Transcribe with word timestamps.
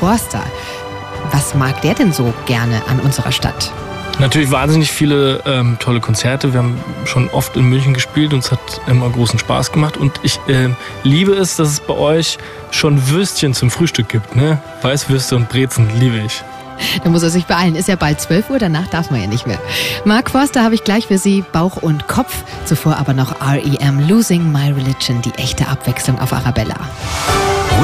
Forster. 0.00 0.42
Was 1.32 1.54
mag 1.54 1.80
der 1.82 1.94
denn 1.94 2.12
so 2.12 2.32
gerne 2.46 2.82
an 2.88 3.00
unserer 3.00 3.32
Stadt? 3.32 3.72
Natürlich 4.20 4.50
wahnsinnig 4.50 4.90
viele 4.90 5.42
ähm, 5.46 5.76
tolle 5.78 6.00
Konzerte. 6.00 6.52
Wir 6.52 6.58
haben 6.58 6.78
schon 7.04 7.28
oft 7.28 7.56
in 7.56 7.68
München 7.68 7.94
gespielt 7.94 8.32
und 8.32 8.40
es 8.40 8.50
hat 8.50 8.80
immer 8.88 9.08
großen 9.08 9.38
Spaß 9.38 9.70
gemacht. 9.70 9.96
Und 9.96 10.18
ich 10.22 10.40
äh, 10.48 10.70
liebe 11.04 11.32
es, 11.32 11.56
dass 11.56 11.68
es 11.68 11.80
bei 11.80 11.94
euch 11.94 12.38
schon 12.72 13.08
Würstchen 13.10 13.54
zum 13.54 13.70
Frühstück 13.70 14.08
gibt. 14.08 14.34
Ne? 14.34 14.58
Weißwürste 14.82 15.36
und 15.36 15.48
Brezen 15.48 15.88
liebe 16.00 16.18
ich. 16.18 16.42
Da 17.02 17.10
muss 17.10 17.22
er 17.22 17.30
sich 17.30 17.46
beeilen. 17.46 17.76
Ist 17.76 17.88
ja 17.88 17.96
bald 17.96 18.20
12 18.20 18.50
Uhr, 18.50 18.58
danach 18.58 18.88
darf 18.88 19.10
man 19.10 19.20
ja 19.20 19.26
nicht 19.26 19.46
mehr. 19.46 19.58
Mark 20.04 20.30
Forster 20.30 20.62
habe 20.62 20.74
ich 20.74 20.84
gleich 20.84 21.06
für 21.06 21.18
Sie 21.18 21.44
Bauch 21.52 21.76
und 21.76 22.08
Kopf. 22.08 22.42
Zuvor 22.64 22.96
aber 22.96 23.14
noch 23.14 23.40
REM 23.40 24.08
Losing 24.08 24.50
My 24.50 24.70
Religion, 24.70 25.22
die 25.22 25.34
echte 25.34 25.68
Abwechslung 25.68 26.18
auf 26.18 26.32
Arabella. 26.32 26.76